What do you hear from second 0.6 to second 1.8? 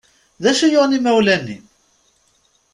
i yuɣen imawlan-im?